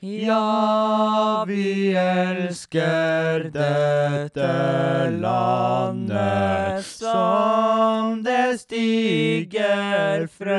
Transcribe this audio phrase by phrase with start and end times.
[0.00, 4.48] Ja, vi elsker dette
[5.20, 10.54] landet som det stiger frem.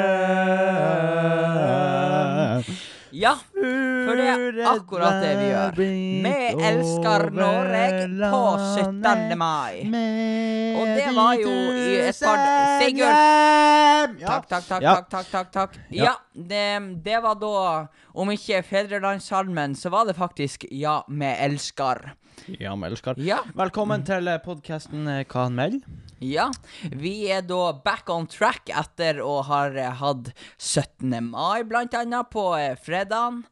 [3.12, 3.38] Ja,
[4.06, 5.80] for det er akkurat det vi gjør.
[5.80, 7.86] Vi elsker Norge
[8.32, 8.42] på
[8.76, 9.38] 17.
[9.40, 9.82] mai.
[10.76, 12.44] Og det var jo i et par
[12.82, 14.18] Sigurd!
[14.22, 15.78] Takk, takk, takk, takk, takk, takk, takk.
[15.94, 16.16] Ja.
[16.36, 16.66] Det,
[17.06, 22.14] det var da Om ikke Fedrelandssalmen, så var det faktisk Ja, vi elsker.
[22.60, 23.20] Ja, vi elsker.
[23.24, 23.42] Ja.
[23.58, 26.05] Velkommen til podkasten Kan han melder.
[26.24, 26.50] Ja,
[26.92, 29.64] vi er da back on track etter å ha
[30.00, 31.12] hatt 17.
[31.32, 33.44] mai, blant annet, på eh, fredagen.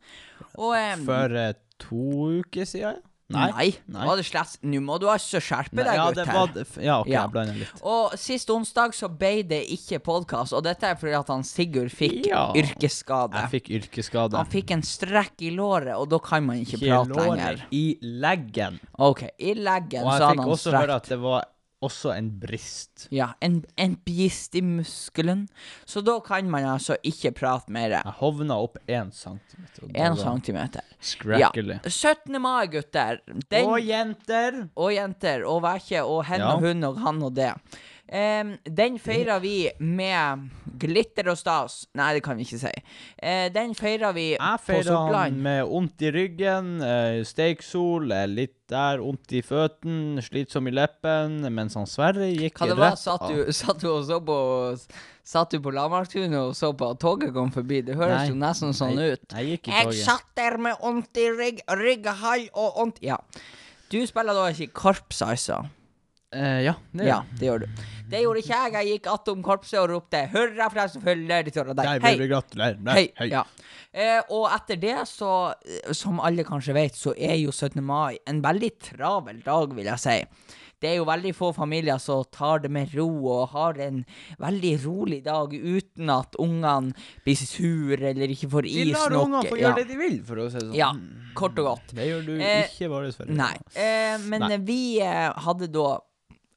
[0.54, 2.06] Og um, For uh, to
[2.44, 3.02] uker siden?
[3.34, 4.04] Nei, Nei.
[4.06, 6.52] var det slett Nå må du altså skjerpe deg, ja, gutt var
[6.84, 7.22] Ja, OK, Ja.
[7.24, 7.80] jeg blander litt.
[7.82, 11.90] Og sist onsdag så ble det ikke podkast, og dette er fordi at han Sigurd
[11.96, 12.52] fikk Ja.
[12.54, 13.40] yrkesskade.
[13.46, 14.38] Jeg fikk yrkesskade.
[14.38, 17.66] Han fikk en strekk i låret, og da kan man ikke, prate lenger.
[17.72, 18.80] i leggen.
[19.00, 21.46] OK, i leggen Og jeg fikk han også høre at det var
[21.84, 23.08] også en brist.
[23.14, 25.46] Ja, en, en brist i muskelen.
[25.86, 27.98] Så da kan man altså ikke prate mer.
[28.00, 29.90] Jeg hovna opp én centimeter.
[29.94, 30.82] En centimeter.
[30.88, 31.00] Ja.
[31.14, 31.80] Skrekkelig.
[31.90, 32.40] 17.
[32.42, 33.20] mai, gutter.
[33.52, 34.62] Den, Og jenter!
[34.76, 35.44] og jenter.
[35.50, 36.04] Og vækje.
[36.04, 36.54] Og hen Ja.
[36.56, 37.52] og hun og han og det.
[38.14, 41.80] Em, den feirer vi med glitter og stas.
[41.98, 42.74] Nei, det kan vi ikke si.
[43.18, 45.40] Uh, den feirer vi på Sortland.
[45.42, 51.78] med vondt i ryggen, uh, steiksol, litt der, vondt i føttene, slitsom i leppen, mens
[51.80, 54.38] han Sverre gikk Hva det var, satt du, satt du og så på
[55.24, 57.80] Satt du på Lamarktunet og så på at toget kom forbi?
[57.88, 58.32] Det høres Nei.
[58.34, 59.24] jo nesten sånn Nei, ut.
[59.32, 63.22] Jeg gikk i Jeg satt der med vondt i rygg, rygghall og vondt Ja.
[63.94, 65.22] Du spiller da ikke korps,
[66.34, 67.84] Eh, ja, det Ja, det gjør du.
[68.14, 68.74] Det gjorde ikke jeg.
[68.74, 71.76] Jeg gikk attom korpset og ropte 'hurra for deg som følger deg'.
[71.76, 72.00] Der Hei!
[72.18, 72.78] vil vi gratulere.
[72.84, 73.06] Nei, Hei.
[73.18, 73.28] hei.
[73.32, 73.44] Ja.
[73.94, 77.82] Eh, og etter det, så, eh, som alle kanskje vet, så er jo 17.
[77.84, 80.20] mai en veldig travel dag, vil jeg si.
[80.84, 84.06] Det er jo veldig få familier som tar det med ro og har en
[84.38, 86.92] veldig rolig dag uten at ungene
[87.24, 89.28] blir sur eller ikke får Vi is lar nok.
[89.30, 89.74] ungene få ja.
[89.74, 90.76] det de vil, for å si det sånn.
[90.76, 90.92] ja,
[91.36, 91.96] kort og godt.
[91.96, 93.34] Det gjør du Eh, ikke våre foreldre.
[93.34, 93.56] Nei.
[93.80, 94.58] Eh, men Nei.
[94.58, 96.00] vi eh, hadde da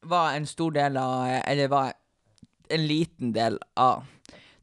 [0.03, 1.93] Var en stor del av eh, Eller var
[2.69, 4.05] en liten del av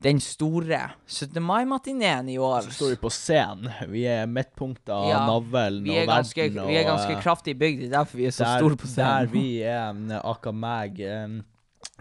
[0.03, 1.44] den store 17.
[1.44, 2.61] mai-matineen i år.
[2.61, 3.69] Så står vi på scenen.
[3.88, 6.59] Vi er midtpunktet av Ja, navlen Vi og ganske, verden.
[6.66, 8.79] Og, vi er ganske eh, kraftig bygd, det er derfor vi er så der, store
[8.81, 9.07] på scenen.
[9.07, 11.38] Der vi er, aka meg, eh,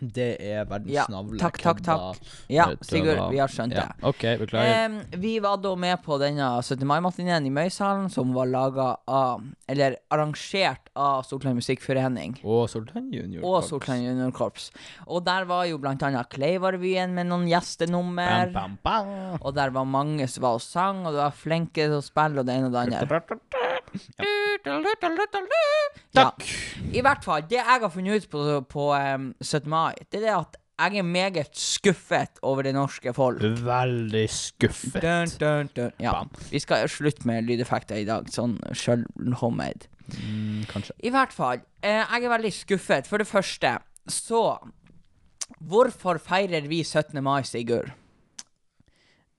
[0.01, 1.39] det er verdens Ja, navle.
[1.39, 2.17] takk, takk, takk.
[2.51, 4.05] Ja, Sigurd, vi har skjønt Ja, det.
[4.09, 4.73] OK, beklager.
[5.13, 6.85] Eh, vi var da med på denne 17.
[6.87, 12.39] mai-matineen i Møysalen, som var laga av Eller arrangert av Sortland Musikkforening.
[12.45, 13.45] og Sortland Junior.
[13.45, 13.63] Og.
[13.65, 14.71] Sortland Junior Korps.
[15.07, 18.53] Og der var jo blant annet Kleivarvyen med noen gjestenummer.
[18.53, 19.39] Bam, bam, bam.
[19.41, 22.39] Og der var mange som var og sang, og det var flinke til å spille,
[22.41, 23.23] og det ene og det andre.
[24.67, 26.02] Ja.
[26.17, 26.45] Takk.
[26.93, 29.71] I hvert fall, det jeg har funnet ut på, på um, 17.
[29.71, 33.43] mai, det er det at jeg er meget skuffet over det norske folk.
[33.43, 35.03] Veldig skuffet.
[35.05, 35.95] Dun, dun, dun.
[36.03, 36.13] Ja.
[36.17, 36.31] Bam.
[36.51, 39.05] Vi skal slutte med lydeffekter i dag, sånn sjøl
[39.39, 39.87] homemade.
[40.19, 40.97] Mm, kanskje.
[41.07, 43.07] I hvert fall, eh, jeg er veldig skuffet.
[43.07, 43.77] For det første,
[44.11, 44.43] så
[45.61, 47.23] Hvorfor feirer vi 17.
[47.23, 47.93] mai, Sigurd?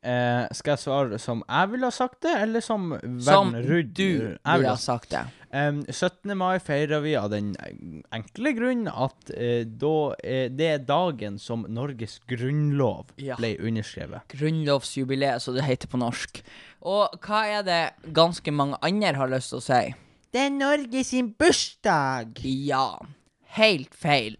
[0.03, 3.93] Eh, skal jeg svare som jeg ville ha sagt det, eller som verden rundt?
[3.95, 4.03] du
[4.35, 5.21] Jeg ville ha sagt det.
[5.53, 6.33] Em, 17.
[6.35, 7.53] mai feirer vi av den
[8.11, 9.93] enkle grunn at eh, da,
[10.23, 13.37] eh, det er dagen som Norges grunnlov Ja.
[13.39, 14.27] ble underskrevet.
[14.33, 16.41] Grunnlovsjubileet, som det heter på norsk.
[16.81, 17.81] Og hva er det
[18.11, 19.93] ganske mange andre har lyst til å si?
[20.33, 22.41] Det er Norges sin bursdag!
[22.43, 22.97] Ja,
[23.55, 24.35] helt feil.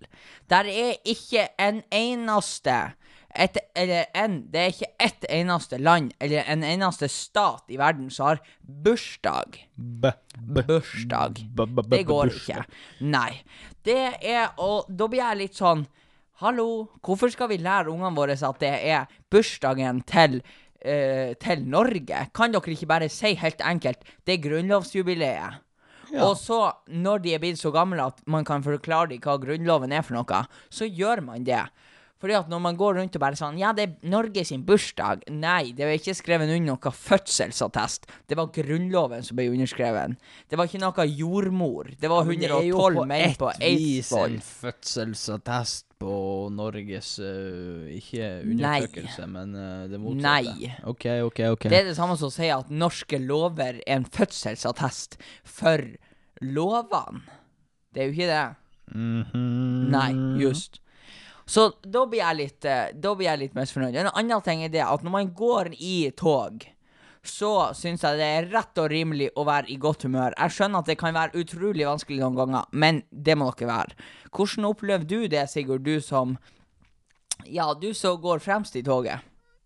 [0.49, 2.93] Der er ikke en eneste
[3.35, 8.09] et, eller en, Det er ikke ett eneste land eller en eneste stat i verden
[8.13, 9.57] som har bursdag.
[9.75, 11.41] B, Bursdag.
[11.89, 12.65] Det går ikke.
[13.01, 13.43] Nei.
[13.83, 15.85] Det er Og da blir jeg litt sånn
[16.41, 22.25] Hallo, hvorfor skal vi lære ungene våre at det er bursdagen til uh, til Norge?
[22.33, 25.61] Kan dere ikke bare si helt enkelt det er grunnlovsjubileet?
[26.13, 26.27] Ja.
[26.27, 26.59] Og så,
[26.93, 30.17] når de er blitt så gamle at man kan forklare dem hva Grunnloven er for
[30.17, 31.63] noe, så gjør man det.
[32.23, 35.25] Fordi at når man går rundt og bare sånn Ja, det er Norge sin bursdag.
[35.27, 38.05] Nei, det var ikke skrevet under noe fødselsattest.
[38.31, 40.13] Det var Grunnloven som ble underskrevet.
[40.47, 41.89] Det var ikke noe jordmor.
[41.99, 46.13] Det var Men det er jo på menn ett vis en fødselsattest på
[46.55, 50.53] Norges uh, Ikke undertrykkelse, men uh, det motsatte.
[50.55, 50.71] Nei.
[50.87, 51.67] OK, OK, OK.
[51.67, 55.83] Det er det samme som å si at norske lover er en fødselsattest for
[56.39, 57.25] lovene.
[57.91, 58.45] Det er jo ikke det.
[58.95, 59.91] Mhm.
[59.91, 60.09] Nei,
[60.39, 60.79] just.
[61.53, 63.97] Så da blir jeg litt, eh, da blir jeg litt misfornøyd.
[64.01, 66.63] En annen ting er det at når man går i tog,
[67.23, 70.33] så syns jeg det er rett og rimelig å være i godt humør.
[70.35, 74.07] Jeg skjønner at det kan være utrolig vanskelig noen ganger, men det må dere være.
[74.33, 76.37] Hvordan opplever du det, Sigurd, du som
[77.45, 79.23] Ja, du som går fremst i toget?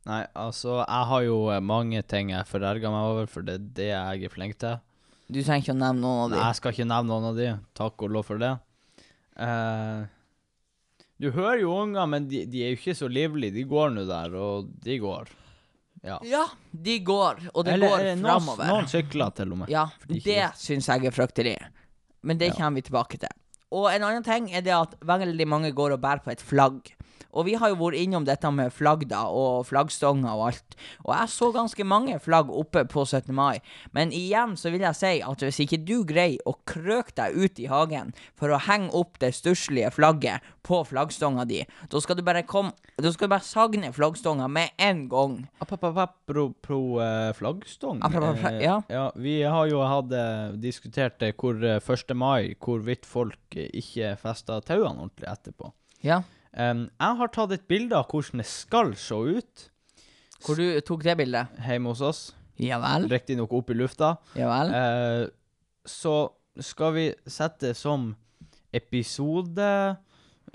[0.07, 3.65] Nei, altså, jeg har jo eh, mange ting jeg forerger meg over, for det er
[3.79, 4.79] det jeg er flink til.
[5.27, 7.49] Du trenger ikke å nevne noen av Nei, jeg skal ikke nevne noen av de.
[7.75, 8.53] Takk og lov for det.
[9.43, 10.05] Eh,
[11.19, 13.53] du hører jo unger, men de, de er jo ikke så livlige.
[13.55, 15.27] De går nå der, og de går.
[16.05, 16.19] Ja.
[16.23, 18.67] Ja, de går, og det Eller går framover.
[18.69, 19.69] noen sykler til og med.
[19.73, 21.55] Ja, de det syns jeg er fryktelig.
[22.23, 22.53] Men det Ja.
[22.59, 23.29] kommer vi tilbake til.
[23.71, 26.93] Og en annen ting er det at veldig mange går og bærer på et flagg.
[27.37, 30.77] Og vi har jo vært innom dette med flagg da, og flaggstonger og alt.
[31.05, 33.29] Og jeg så ganske mange flagg oppe på 17.
[33.35, 33.61] mai.
[33.93, 37.61] Men igjen så vil jeg si at hvis ikke du greier å krøke deg ut
[37.61, 42.25] i hagen for å henge opp det stusslige flagget på flaggstanga di, da skal du
[42.27, 45.35] bare komme Da skal du bare sagne flaggstonga med en gang.
[45.61, 48.01] Apropos pro, eh, flaggstong.
[48.03, 48.81] Apropos ja.
[48.89, 49.05] ja.
[49.15, 52.15] Vi har jo hatt eh, diskutert det hvor eh, 1.
[52.17, 55.71] mai, hvorvidt folk eh, ikke fester tauene ordentlig etterpå.
[56.05, 56.23] Ja.
[56.57, 59.65] Em, jeg har tatt et bilde av hvordan det skal se ut
[60.45, 61.53] Hvor du tok det bildet?
[61.65, 62.21] hjemme hos oss.
[62.57, 63.05] Ja vel?
[63.11, 64.15] Riktignok opp i lufta.
[64.37, 64.71] Ja vel?
[64.73, 65.25] Uh,
[65.85, 66.15] så
[66.65, 68.15] skal vi sette som
[68.73, 69.67] episode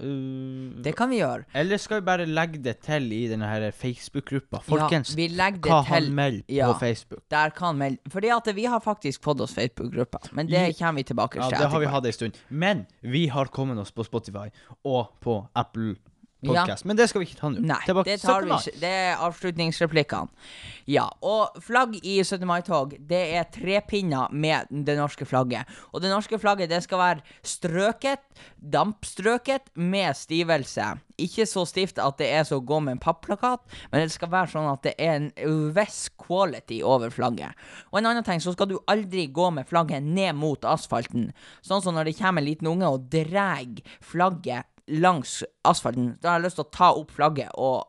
[0.03, 1.47] uh, Det kan vi gjøre.
[1.55, 4.63] Eller skal vi bare legge det til i denne her Facebook-gruppa?
[4.67, 5.29] Folkens, ja, vi
[5.63, 6.71] det hva til han melder ja.
[6.73, 7.23] på Facebook?
[7.31, 11.03] Der kan melde Fordi at vi har faktisk fått oss Facebook-gruppa, men det I- kommer
[11.03, 12.33] vi tilbake Ja, det har vi hatt en stund.
[12.49, 14.49] Men vi har kommet oss på Spotify
[14.85, 15.97] og på Apple
[16.43, 16.65] Ja.
[16.85, 17.63] Men det skal vi ikke ta nå.
[17.63, 18.49] Nei, Tilbake det tar 17.
[18.49, 18.81] vi ikke.
[18.83, 20.49] Det er avslutningsreplikkene.
[20.91, 22.43] Ja, og flagg i 17.
[22.49, 25.71] mai-tog, det er trepinner med det norske flagget.
[25.93, 28.25] Og det norske flagget, det skal være strøket,
[28.59, 30.89] dampstrøket, med stivelse.
[31.23, 33.63] Ikke så stivt at det er så å gå med en papplakat,
[33.93, 35.31] men det skal være sånn at det er en
[35.77, 37.55] viss quality over flagget.
[37.93, 41.31] Og en annen ting, så skal du aldri gå med flagget ned mot asfalten.
[41.63, 43.63] Sånn som når det kommer en liten unge og drar
[44.03, 47.89] flagget langs asfalten, da har jeg lyst til å ta opp flagget og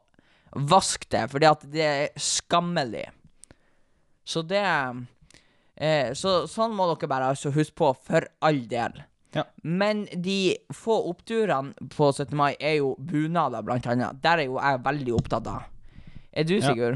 [0.70, 3.08] vaske det, fordi at det er skammelig.
[4.24, 9.02] Så det eh, Så sånn må dere bare altså huske på, for all del.
[9.34, 9.44] Ja.
[9.66, 12.36] Men de få oppturene på 17.
[12.38, 14.22] mai er jo bunader, blant annet.
[14.22, 15.66] Der er jo jeg veldig opptatt av.
[16.32, 16.94] Er du, Ja.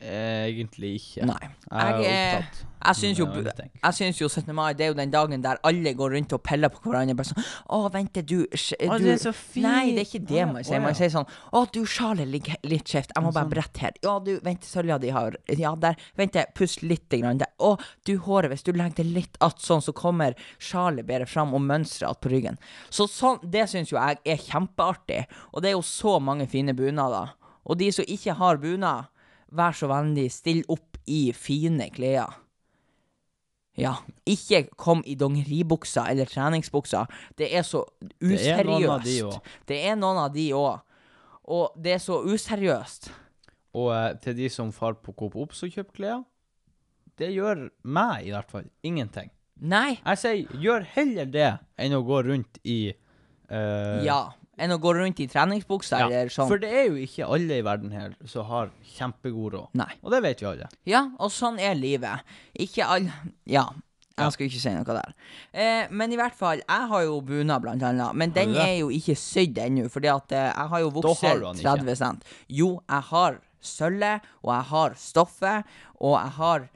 [0.00, 1.26] Egentlig ikke.
[1.26, 1.48] Nei.
[1.72, 2.64] Jeg er Jeg opptatt.
[2.78, 4.54] Jeg syns jo, jo 17.
[4.54, 7.16] mai det er jo den dagen der alle går rundt og peller på hverandre.
[7.18, 9.66] Bare sånn 'Å, vent, du, sj- Å, du det er så fint.
[9.66, 10.80] Nei, det er ikke det man sier.
[10.80, 13.10] Man sier sånn 'Å, du, sjalet ligger litt skjevt.
[13.16, 13.50] Jeg må bare sånn.
[13.50, 15.96] brette her.' 'Ja, du, vent, sølja di har Ja, der.
[16.16, 17.48] Vent, pust litt grann der.
[17.58, 21.52] 'Å, du, håret, hvis du legger det litt att sånn, så kommer sjalet bedre fram
[21.54, 22.58] og mønsteret att på ryggen.'
[22.90, 25.26] Så sånn, det syns jo jeg er kjempeartig.
[25.52, 27.30] Og det er jo så mange fine bunader.
[27.66, 29.06] Og de som ikke har bunad,
[29.54, 32.36] vær så vennlig, still opp i fine klær.
[33.78, 33.94] Ja.
[34.26, 37.04] Ikke kom i dongeribuksa eller treningsbuksa.
[37.38, 39.52] Det er så er de useriøst.
[39.70, 40.80] Det er noen av de òg.
[41.48, 43.08] Og det er så useriøst.
[43.78, 46.24] Og eh, til de som far på Coop Ops og kjøper klær,
[47.18, 49.30] det gjør meg i hvert fall ingenting.
[49.58, 49.98] Nei.
[50.04, 51.48] Jeg sier gjør heller det
[51.80, 54.20] enn å gå rundt i eh, Ja.
[54.58, 56.48] Enn å gå rundt i treningsbuksa ja, eller sånn.
[56.50, 59.68] For det er jo ikke alle i verden her som har kjempegod råd.
[59.78, 59.90] Nei.
[60.02, 60.70] Og det vet vi alle.
[60.88, 62.24] Ja, og sånn er livet.
[62.58, 63.14] Ikke alle
[63.46, 63.68] Ja.
[64.18, 65.12] Jeg skal ikke si noe der.
[65.54, 68.16] Eh, men i hvert fall, jeg har jo bunad, blant annet.
[68.18, 71.38] Men den er jo ikke sydd ennå, fordi at eh, jeg har jo vokst har
[71.38, 71.76] du den ikke.
[71.84, 72.26] 30 cent.
[72.50, 76.66] Jo, jeg har sølvet, og jeg har stoffet, og jeg har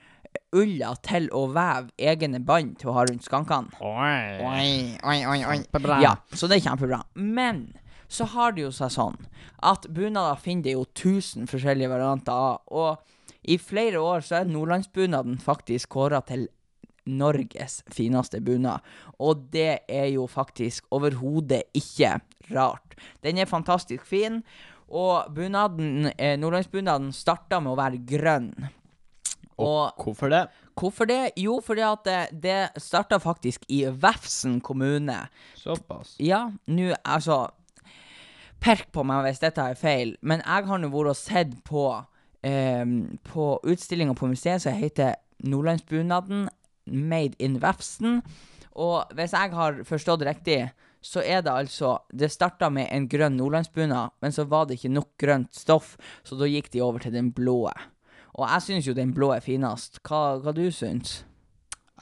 [0.53, 3.73] ulla til å veve egne bånd til å ha rundt skankene.
[3.81, 5.59] Oi, oi, oi, oi.
[5.63, 6.01] Kjempebra.
[6.05, 7.03] Ja, så det er kjempebra.
[7.15, 7.71] Men
[8.13, 9.21] så har det jo seg sånn
[9.65, 12.59] at bunader finner det jo tusen forskjellige varianter av.
[12.69, 16.49] Og i flere år så er nordlandsbunaden faktisk kåra til
[17.09, 18.85] Norges fineste bunad.
[19.19, 22.19] Og det er jo faktisk overhodet ikke
[22.53, 22.95] rart.
[23.25, 24.43] Den er fantastisk fin.
[24.93, 28.53] Og bunaden, eh, nordlandsbunaden starta med å være grønn.
[29.59, 30.47] Og Hvorfor det?
[30.79, 31.31] hvorfor det?
[31.37, 35.29] Jo, fordi at det, det starta faktisk i Vefsn kommune.
[35.55, 36.17] Såpass.
[36.21, 37.49] Ja, nå, altså
[38.63, 41.87] Perk på meg hvis dette er feil, men jeg har nå vært og sett på
[41.99, 42.93] um,
[43.27, 46.49] På utstillinga på museet som heter Nordlandsbunaden
[46.87, 48.21] Made in Vefsn.
[48.79, 50.71] Og hvis jeg har forstått riktig,
[51.03, 54.95] så er det altså Det starta med en grønn nordlandsbunad, men så var det ikke
[54.95, 57.67] nok grønt stoff, så da gikk de over til den blå.
[58.39, 60.01] Og jeg syns jo den blå er finest.
[60.07, 61.21] Hva, hva du syns?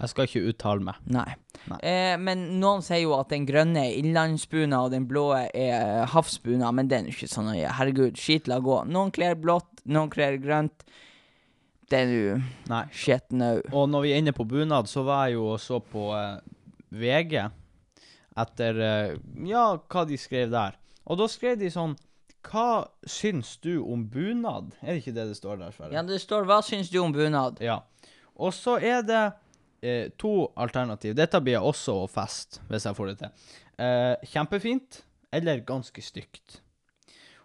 [0.00, 1.00] Jeg skal ikke uttale meg.
[1.12, 1.26] Nei.
[1.68, 1.78] Nei.
[1.84, 6.70] Eh, men noen sier jo at den grønne er innlandsbuna, og den blå er havsbuna,
[6.72, 7.74] men den er jo ikke sånn nøye.
[7.76, 8.78] Herregud, skit la gå.
[8.88, 10.86] Noen kler blått, noen kler grønt.
[11.90, 13.56] Det er jo shit no.
[13.74, 16.38] Og når vi er inne på bunad, så var jeg jo og så på eh,
[16.94, 17.40] VG
[18.40, 19.16] etter eh,
[19.50, 20.78] Ja, hva de skrev der.
[21.10, 21.96] Og da skrev de sånn
[22.46, 24.72] Hva syns du om bunad?
[24.80, 25.92] Er det ikke det det står der, Sverre?
[25.94, 27.82] Ja, det står 'Hva syns du om bunad?' Ja.
[28.36, 29.32] Og så er det
[29.82, 31.14] eh, to alternativ.
[31.14, 33.30] Dette blir også å feste, hvis jeg får det til.
[33.78, 36.60] Eh, kjempefint eller ganske stygt.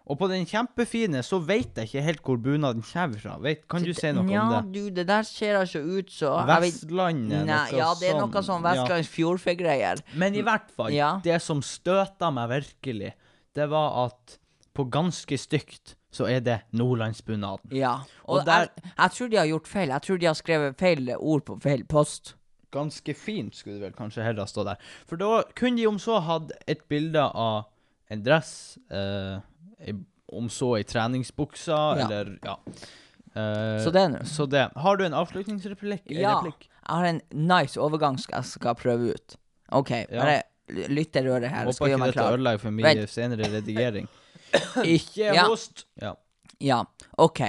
[0.06, 3.36] Og på den kjempefine så vet jeg ikke helt hvor bunaden kommer fra.
[3.42, 4.58] Vet, kan du si noe ja, om det?
[4.60, 7.42] Ja, du, det der ser altså ut så Vestlandet?
[7.42, 10.04] Nei, noe ja, det er noe sånn sånn Vestlands fjordfegreier.
[10.14, 11.16] Men i hvert fall, Ja.
[11.24, 13.16] det som støta meg virkelig,
[13.58, 14.38] det var at
[14.76, 17.72] på ganske stygt så er det nordlandsbunaden.
[17.76, 17.98] Ja.
[18.24, 19.88] Og Og, der- jeg, jeg tror de har gjort feil.
[19.92, 22.34] Jeg tror de har skrevet feil ord på feil post.
[22.72, 24.76] Ganske fint skulle det vel kanskje heller stå der.
[25.06, 27.64] For da kunne de om så hatt et bilde av
[28.10, 29.92] en dress, eh,
[30.32, 32.04] om så i treningsbuksa, Ja.
[32.06, 32.56] eller ja.
[33.36, 34.24] Eh, Så det nå.
[34.24, 34.70] Så det.
[34.76, 36.02] Har du en avslutningsreplikk?
[36.10, 36.40] Ja.
[36.40, 36.68] replikk?
[36.88, 39.36] Jeg har en nice overgang jeg skal prøve ut.
[39.72, 41.64] OK, bare l- lytterøret her.
[41.66, 44.08] Håper ikke dette ødelegger for mye senere redigering.
[44.84, 45.48] ikke Ja.
[45.48, 45.86] host!
[46.02, 46.14] Ja.
[46.60, 46.84] Ja,
[47.18, 47.40] OK.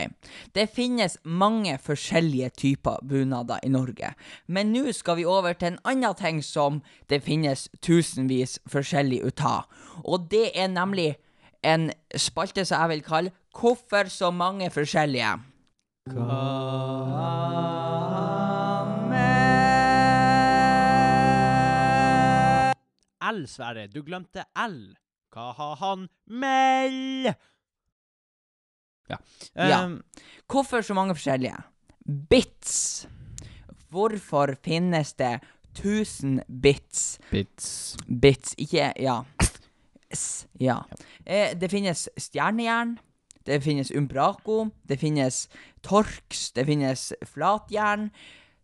[0.56, 4.14] Det finnes mange forskjellige typer bunader i Norge.
[4.48, 9.46] Men nå skal vi over til en annen ting som det finnes tusenvis forskjellig ut
[9.46, 9.64] av.
[10.04, 11.16] Og det er nemlig
[11.64, 15.40] en spalte som jeg vil kalle 'Hvorfor så mange forskjellige'?
[23.28, 23.88] L, Sverre.
[23.88, 24.96] Du glemte L.
[25.38, 27.28] Hva har han mell?
[29.08, 29.18] Ja.
[29.54, 29.84] Ja.
[29.86, 30.00] Um,
[30.50, 31.60] Hvorfor så mange forskjellige?
[32.32, 33.06] Bits.
[33.94, 35.36] Hvorfor finnes det
[35.78, 37.20] 1000 bits?
[37.30, 37.98] Bits.
[38.08, 39.20] Bits, ikke Ja.
[40.10, 40.80] S, ja.
[41.26, 42.96] Eh, det finnes stjernejern.
[43.46, 44.72] Det finnes umbraco.
[44.90, 45.50] Det finnes
[45.84, 46.52] torx.
[46.56, 48.10] Det finnes flatjern.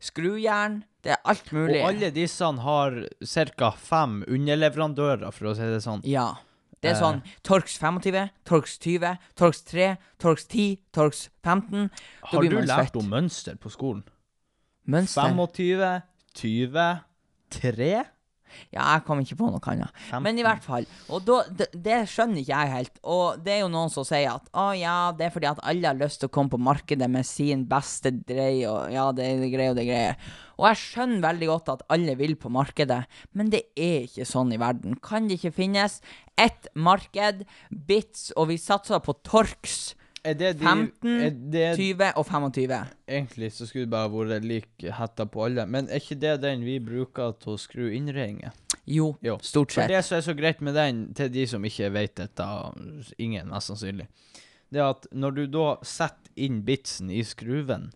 [0.01, 0.81] Skrujern.
[1.03, 1.83] Det er alt mulig.
[1.83, 2.97] Og alle disse har
[3.59, 3.71] ca.
[3.77, 6.01] fem underleverandører, for å si det sånn.
[6.07, 6.31] Ja.
[6.83, 6.99] Det er Eh.
[6.99, 11.87] sånn Torx 25, Torx 20, Torx 3, Torx 10, Torx 15.
[11.89, 12.95] Da Har blir du man lært svett.
[12.99, 14.03] om mønster på skolen?
[14.85, 15.29] Mønster?
[15.31, 16.01] 25,
[16.35, 16.99] 20,
[17.49, 18.03] 3?
[18.73, 19.91] Ja, jeg kom ikke på noe annet.
[20.09, 20.23] 15.
[20.25, 20.87] Men i hvert fall.
[21.09, 23.01] Og da, det, det skjønner ikke jeg helt.
[23.03, 25.89] Og det er jo noen som sier at å ja, det er fordi at alle
[25.89, 29.45] har lyst til å komme på markedet med sin beste drei, og ja, det er
[29.53, 30.31] greier og det er greier.
[30.59, 33.01] Og jeg skjønner veldig godt at alle vil på markedet,
[33.33, 34.99] men det er ikke sånn i verden.
[35.03, 35.99] Kan det ikke finnes
[36.39, 39.93] ett marked, bits, og vi satser på Torx
[40.23, 42.75] Er det de 15, er det, 20 og 25?
[43.11, 46.63] Egentlig så skulle det bare vært lik hetta på alle, men er ikke det den
[46.63, 48.53] vi bruker til å skru innredninger?
[48.87, 49.37] Jo, Jo.
[49.43, 49.91] stort For sett.
[49.91, 52.47] det som er så greit med den, til de som ikke vet dette,
[53.19, 54.07] ingen mest sannsynlig,
[54.71, 57.91] det er at når du da setter inn bitsen i skruven,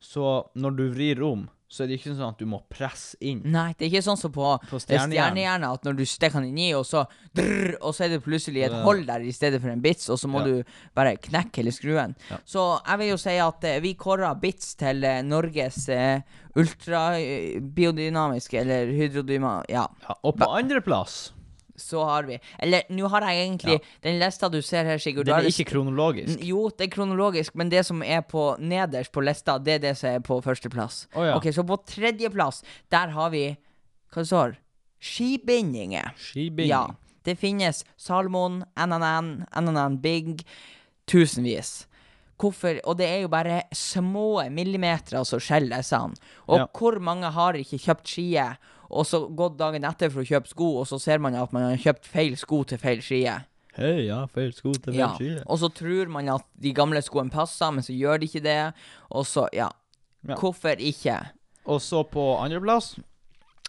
[0.00, 3.42] så når du vrir om, så er det ikke sånn at du må presse inn
[3.46, 5.12] Nei, det er ikke sånn som på på stjernejern.
[5.14, 7.04] stjernehjernet at når du stikker den inn i, og så
[7.38, 10.18] drrr, Og så er det plutselig et hold der i stedet for en bits, og
[10.18, 10.46] så må Ja.
[10.50, 10.62] du
[10.98, 12.16] bare knekke hele skruen.
[12.30, 12.36] Ja.
[12.44, 16.20] Så jeg vil jo si at eh, vi kårer bits til eh, Norges eh,
[16.56, 19.62] ultrabiodynamiske, eller hydrodyma...
[19.70, 21.32] Ja, Ja, og på andreplass
[21.80, 25.34] så har vi Eller nå har jeg egentlig Den lista du ser her, Sigurd Den
[25.38, 26.38] er ikke kronologisk.
[26.44, 29.96] Jo, det er kronologisk, men det som er på nederst på lista, det er det
[29.98, 31.06] som er på førsteplass.
[31.14, 31.36] Oh, ja.
[31.36, 33.56] Ok, så på tredjeplass, der har vi
[34.12, 34.56] Hva står
[35.00, 36.12] Skibindinger.
[36.18, 36.68] Skibinding.
[36.70, 36.86] Ja.
[37.24, 40.44] Det finnes Salmon, NNN, NNN Big,
[41.08, 41.86] tusenvis.
[42.40, 42.78] Hvorfor?
[42.88, 45.98] Og det er jo bare små millimeter som skjeller disse.
[46.48, 46.66] Og Ja.
[46.72, 48.56] hvor mange har ikke kjøpt skie,
[48.90, 51.68] og så gått dagen etter for å kjøpe sko, og så ser man at man
[51.70, 53.36] har kjøpt feil sko til feil skie?
[53.76, 55.12] Hei, ja, feil sko til Ja.
[55.14, 55.42] skie.
[55.46, 58.72] Og så tror man at de gamle skoene passer, men så gjør de ikke det.
[59.10, 59.68] Og så, ja.
[60.26, 60.34] Ja.
[60.36, 61.18] Hvorfor ikke?
[61.66, 62.98] Og så på andreplass,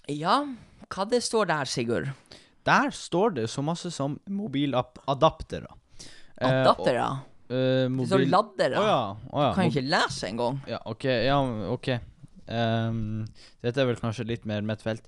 [0.10, 0.42] Ja,
[0.90, 2.10] hva det står der, Sigurd?
[2.66, 5.68] der står det så masse som mobiladaptere.
[6.42, 7.06] Adaptere?
[7.52, 8.80] Uh, det står laddere.
[8.80, 9.02] Å ja.
[9.32, 9.50] Å ja.
[9.52, 10.60] Du Kan jo ikke lese engang.
[10.68, 11.04] Ja, OK.
[11.06, 11.38] Ja,
[11.74, 11.90] OK.
[12.48, 13.26] Ehm,
[13.64, 15.06] dette er vel kanskje litt mer mitt felt.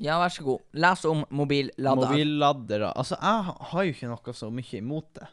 [0.00, 0.62] Ja, vær så god.
[0.72, 2.08] Les om mobilladder.
[2.08, 2.92] Mobilladere.
[2.96, 5.28] Altså, jeg har jo ikke noe så mye imot det.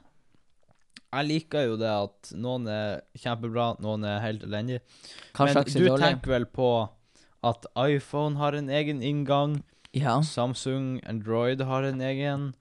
[1.07, 4.81] Jeg liker jo det at noen er kjempebra, noen er helt elendige.
[5.39, 6.01] Men du dårlig?
[6.03, 6.67] tenker vel på
[7.47, 9.62] at iPhone har en egen inngang,
[9.95, 12.53] Ja, Samsung, Android har en egen.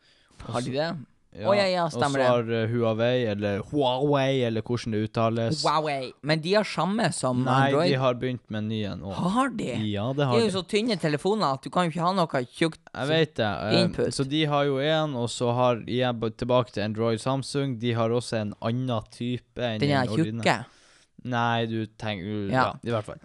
[0.47, 0.91] har de det?
[1.37, 2.27] Å, ja, ja, stemmer det.
[2.27, 5.63] Og så har eh, Huawei, eller Huawei, eller hvordan det uttales.
[5.65, 6.13] Huawei.
[6.27, 7.91] Men de har samme som Nei, Android?
[7.93, 9.03] de har begynt med en ny en.
[9.37, 9.69] Har de?
[9.91, 12.13] Ja, det har De er jo så tynne telefoner at du kan jo ikke ha
[12.17, 13.51] noe tjukt Jeg vet det.
[13.51, 14.15] eh, Input.
[14.17, 17.79] så de har jo én, og så har jeg tilbake til Android Samsung.
[17.83, 20.59] De har også en annen type enn Den er tjukke.
[21.27, 22.53] Nei, du tenker ja.
[22.53, 22.69] Ja.
[22.87, 23.21] i hvert fall.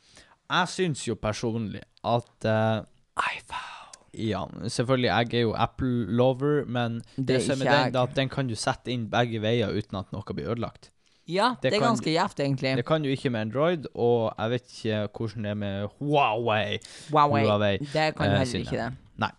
[0.52, 2.82] Jeg syns jo personlig at uh,
[3.16, 3.81] iPhone.
[4.14, 8.30] Ja, selvfølgelig, jeg er jo Apple-lover, men det, Det som er ikke den, at den
[8.30, 10.92] kan du sette inn begge veier uten at noe blir ødelagt.
[11.32, 12.76] Ja, Det det, er ganske gjevt, egentlig.
[12.76, 16.80] Det kan du ikke med Android, og jeg vet ikke hvordan det er med Huawei.
[17.12, 17.46] Huawei.
[17.46, 18.90] Huawei, Det kan jo eh, heller ikke det.
[19.22, 19.30] Nei.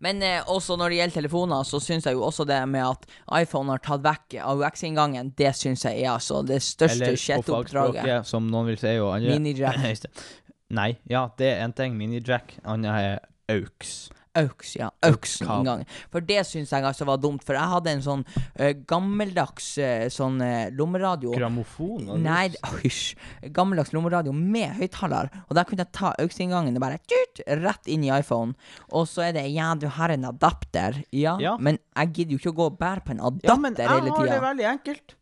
[0.00, 3.04] Men eh, også når det gjelder telefoner, så syns jeg jo også det med at
[3.42, 8.48] iPhone har tatt vekk AUX-inngangen, det syns jeg er altså det største Eller på som
[8.48, 10.06] noen vil si, og andre Mini-jack.
[10.80, 11.98] Nei, ja, det er en ting.
[11.98, 12.60] Mini-jack.
[12.64, 13.18] Annet er
[13.50, 14.10] AUX.
[14.38, 14.88] AUX, ja.
[15.02, 15.16] Kabel.
[15.16, 15.86] AUX-inngangen.
[16.12, 20.04] For det syns jeg altså var dumt, for jeg hadde en sånn uh, gammeldags uh,
[20.12, 21.32] sånn uh, lommeradio.
[21.34, 22.06] Grammofon?
[22.22, 22.44] Nei,
[22.84, 23.16] hysj.
[23.56, 25.32] Gammeldags lommeradio med høyttaler.
[25.48, 28.54] Og der kunne jeg ta AUX-inngangen og bare tut, rett inn i iPhone.
[28.94, 31.02] Og så er det ja, du har en adapter.
[31.10, 31.56] Ja, Ja.
[31.58, 33.88] men jeg gidder jo ikke å gå og bære på en adapter Ja, men jeg
[33.90, 35.16] har det veldig enkelt.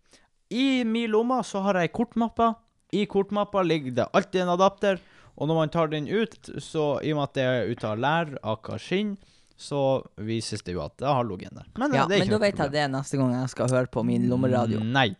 [0.52, 2.54] I min lomme så har jeg kortmappa.
[2.92, 5.00] I kortmappa ligger det alltid en adapter.
[5.38, 7.98] Og når man tar den ut, så i og med at det er ut av
[8.02, 9.14] lær, aka skinn,
[9.58, 11.62] så vises det jo at det har ligget inne.
[11.78, 14.78] Men, Ja, men da vet jeg det neste gang jeg skal høre på min lommeradio.
[14.82, 15.14] Nei.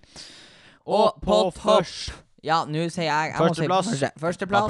[0.87, 2.12] Og på på først
[2.46, 3.88] Ja, nå sier jeg, jeg må si Førsteplass.
[3.90, 4.10] første.
[4.22, 4.62] Førsteplass.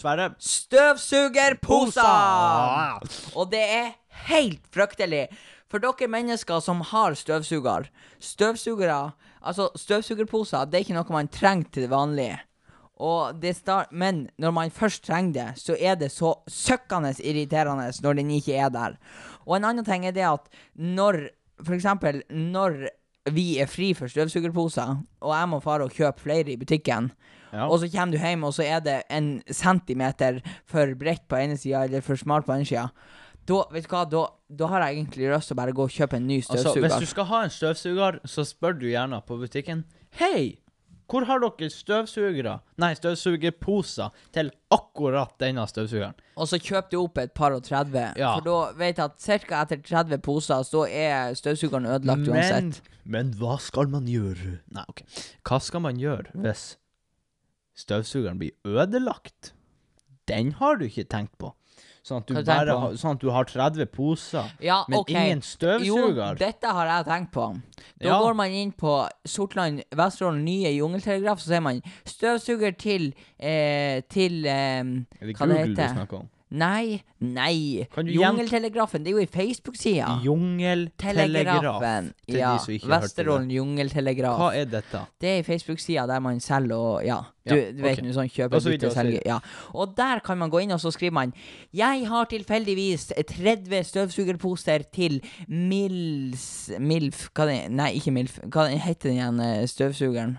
[0.00, 0.30] Sverre.
[0.40, 3.04] Støvsugerposer!
[3.36, 3.92] Og det er
[4.28, 5.26] helt fryktelig.
[5.68, 7.90] For dere mennesker som har støvsuger
[8.24, 9.12] Støvsugere
[9.44, 12.38] Altså, støvsugerposer Det er ikke noe man trenger til det vanlige.
[13.54, 18.30] Start, men når man først trenger det, så er det så søkkende irriterende når den
[18.30, 18.96] ikke er der.
[19.46, 21.28] Og en annen ting er det at når
[21.74, 22.88] eksempel når
[23.30, 27.10] vi er fri for støvsugerposer, og jeg må fare og kjøpe flere i butikken,
[27.52, 27.64] Ja.
[27.68, 31.56] og så kommer du hjem, og så er det en centimeter for bredt på ene
[31.56, 32.88] sida, eller for smalt på andre sida.
[33.48, 35.90] Da, vet du hva, da, da har jeg egentlig lyst til å bare gå og
[35.94, 39.38] kjøpe en ny Altså, hvis du skal ha en støvsuger, så spør du gjerne på
[39.40, 39.84] butikken
[40.20, 40.58] Hei,
[41.08, 42.58] hvor har dere støvsugere?
[42.78, 46.14] Nei, støvsugerposer til akkurat denne støvsugeren.
[46.36, 48.34] Og så kjøp du opp et par og 30, Ja.
[48.36, 49.62] for da vet jeg at ca.
[49.62, 52.80] etter 30 poser, så er støvsugeren ødelagt uansett.
[53.04, 54.58] men hva skal man gjøre?
[54.70, 55.02] Nei, ok.
[55.48, 56.76] Hva skal man gjøre hvis
[57.74, 59.52] støvsugeren blir ødelagt?
[60.28, 61.54] Den har du ikke tenkt på.
[62.06, 65.32] Sånn at du, bare sånn at du har 30 poser, Ja, men okay.
[65.32, 65.42] ingen
[65.84, 67.60] Jo, dette har jeg tenkt på.
[68.00, 68.18] Da Ja.
[68.22, 74.46] går man inn på Sortland Vesterålen nye jungeltelegraf, så ser man støvsuger til eh, Til
[74.46, 76.28] eh, Er det hva det Google du snakker om?
[76.50, 77.86] Nei, nei.
[77.92, 80.14] Jungeltelegrafen, det er jo i Facebook-sida.
[80.24, 82.12] Jungeltelegrafen.
[82.26, 82.52] Til Ja.
[82.54, 83.02] de som ikke hørte det.
[83.02, 84.38] Vesterålen jungeltelegraf.
[84.38, 85.02] Hva er dette?
[85.20, 88.12] Det er i Facebook-sida der man selger og Ja, du, Ja, du vet okay.
[88.12, 89.38] sånn kjøper, og så Ja.
[89.74, 91.32] Og der kan man gå inn, og så skriver man
[91.74, 98.38] Jeg har tilfeldigvis 30 støvsugerposer til Mils Milf Hva det Nei, ikke Milf.
[98.48, 100.38] Hva heter den igjen, eh, støvsugeren?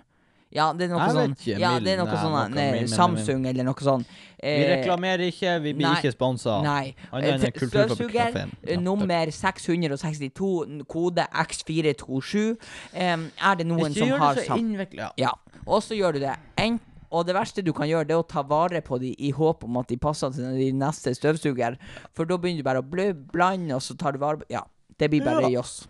[0.51, 3.67] Ja, det er noe sånn ikke, Ja, det er noe sånn noe nei, Samsung eller
[3.67, 4.05] noe sånn.
[4.39, 6.55] Vi Eh, reklamerer ikke, vi blir nei, ikke sponsa.
[6.63, 6.95] Nei.
[7.13, 7.37] Eh.
[7.37, 12.55] Støvsuger Ja, eh, nummer 662, kode X427.
[12.95, 14.73] Um, er det noen som har sam...
[14.95, 15.11] Ja.
[15.17, 15.33] Ja.
[15.67, 16.33] Og så gjør du det.
[16.57, 16.79] En,
[17.11, 19.63] og det verste du kan gjøre, det er å ta vare på dem i håp
[19.67, 21.77] om at de passer til din neste støvsuger.
[22.15, 24.63] For da begynner du bare å blø, blande, og så tar du vare på Ja,
[24.97, 25.59] det blir bare Ja.
[25.59, 25.87] joss.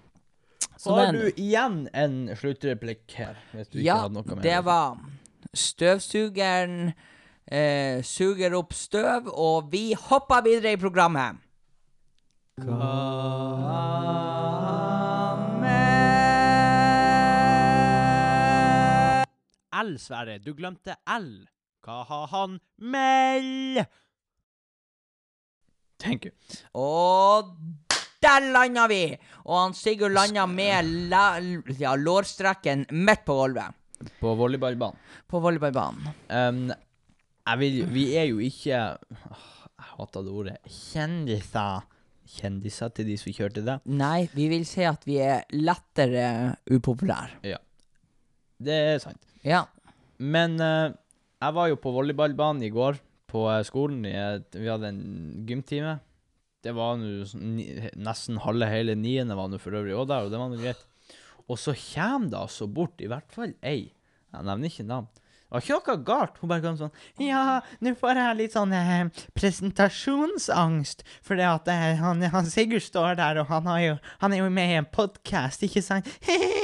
[0.79, 3.35] Så Har men- du igjen en sluttreplikk her?
[3.51, 4.41] Hvis du ikke Ja, hadde noe mer?
[4.45, 4.99] det var
[5.53, 6.93] Støvsugeren
[7.51, 11.35] eh, suger opp støv, og vi hopper videre i programmet.
[19.79, 20.37] L, Sverre.
[20.43, 21.29] Du glemte L.
[21.85, 23.83] Hva har han meld?
[25.99, 26.31] Thank you.
[26.73, 27.53] Og
[28.23, 29.03] der landa vi!
[29.47, 31.25] Og han Sigurd landa med la,
[31.79, 33.75] ja, lårstrekken midt på gulvet.
[34.19, 34.99] På volleyballbanen.
[35.27, 36.11] På volleyballbanen.
[36.31, 36.67] Um,
[37.59, 40.57] vil Vi er jo ikke Jeg hater det ordet.
[40.69, 41.87] Kjendiser.
[42.29, 43.79] Kjendiser til de som kjørte det.
[43.89, 47.41] Nei, vi vil si at vi er lettere upopulære.
[47.49, 47.57] Ja.
[48.59, 49.21] Det er sant.
[49.43, 49.63] Ja.
[50.19, 50.91] Men uh,
[51.39, 54.03] jeg var jo på volleyballbanen i går på eh, skolen.
[54.03, 55.01] Vi hadde en
[55.47, 55.99] gymtime.
[56.65, 57.55] Det var nå sånn
[57.95, 60.83] nesten halve hele niende var nå for øvrig òg der, og det var nå greit.
[61.49, 63.93] Og så kommer det altså bort i hvert fall ei.
[64.29, 65.07] Jeg nevner ikke navn.
[65.49, 66.35] Det var ikke noe galt.
[66.37, 66.91] Hun bare kom sånn
[67.25, 71.01] Ja, nå får jeg litt sånn eh, presentasjonsangst.
[71.25, 74.51] For det at eh, han, han Sigurd står der, og han, jo, han er jo
[74.53, 76.11] med i en podkast, ikke sant?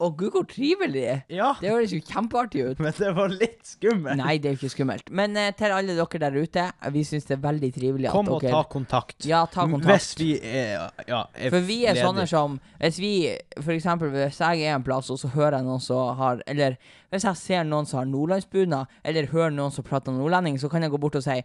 [0.00, 1.02] Å gud, hvor trivelig!
[1.28, 2.78] Ja, Det høres jo kjempeartig ut.
[2.80, 4.16] men det var litt skummelt.
[4.16, 5.10] Nei, det er jo ikke skummelt.
[5.12, 8.30] Men eh, til alle dere der ute, vi syns det er veldig trivelig at Kom
[8.32, 9.26] og dere ta kontakt.
[9.28, 9.90] Ja, ta kontakt.
[9.92, 12.06] Hvis vi er, ja, er For vi er ledig.
[12.06, 13.12] sånne som Hvis vi,
[13.60, 16.78] for eksempel hvis jeg er en plass, og så hører jeg noen som har Eller
[17.10, 20.80] hvis jeg ser noen som har nordlandsbunad, eller hører noen som prater nordlending, så kan
[20.86, 21.40] jeg gå bort og si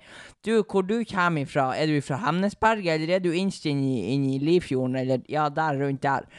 [0.46, 1.72] Du, hvor du kommer ifra?
[1.76, 5.50] Er du fra Hemnesberget, eller er du innst inn i, inn i Lifjorden, eller ja,
[5.50, 6.30] der rundt der?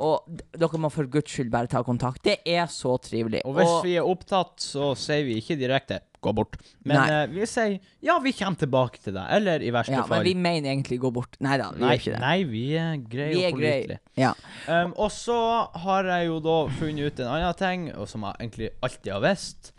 [0.00, 2.22] Og dere må for guds skyld bare ta kontakt.
[2.24, 3.42] Det er så trivelig.
[3.44, 6.56] Og hvis vi er opptatt, så sier vi ikke direkte 'gå bort'.
[6.84, 10.20] Men eh, vi sier 'ja, vi kommer tilbake til deg', eller i verste ja, fall
[10.20, 11.36] men vi mener egentlig gå bort.
[11.40, 12.20] Nei da, vi gjør ikke det.
[12.20, 14.00] nei, vi er greie Vi er og pålitelige.
[14.20, 14.32] Ja.
[14.68, 15.40] Um, og så
[15.84, 19.24] har jeg jo da funnet ut en annen ting, og som jeg egentlig alltid har
[19.24, 19.72] visst,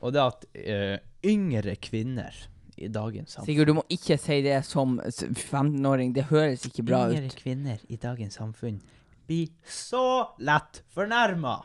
[0.00, 2.46] og det er at uh, yngre kvinner
[2.80, 6.14] i dagens samfunn Sigurd, du må ikke si det som 15-åring.
[6.16, 7.36] Det høres ikke bra Yngre ut.
[7.36, 8.80] kvinner i dagens samfunn
[9.30, 10.02] blir så
[10.42, 11.60] lett fornærma.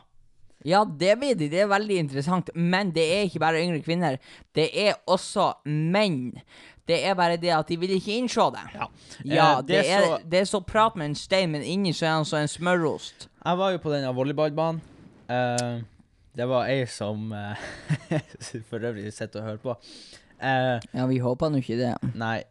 [0.66, 1.48] Ja, det blir de.
[1.52, 2.48] Det er veldig interessant.
[2.54, 4.16] Men det er ikke bare yngre kvinner.
[4.56, 6.40] Det er også menn.
[6.86, 8.64] Det er bare det at de vil ikke innse det.
[8.74, 8.86] Ja.
[9.26, 11.92] Ja, Eh, det, det er så- det er så prat med en stein, men inni
[11.92, 13.28] så er han som en smørost.
[13.44, 14.80] Jeg var jo på denne volleyballbanen.
[15.28, 15.82] Uh,
[16.36, 17.56] det var ei som uh,
[18.70, 19.76] for øvrig sitter og hører på.
[20.42, 22.14] Uh, Ja, vi håper nå ikke det.
[22.14, 22.42] nei,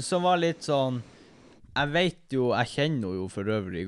[0.00, 1.02] som var litt sånn
[1.76, 3.84] Jeg vet jo Jeg kjenner henne jo for øvrig